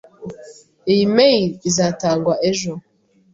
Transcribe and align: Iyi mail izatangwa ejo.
Iyi 0.91 1.05
mail 1.17 1.49
izatangwa 1.69 2.33
ejo. 2.49 2.73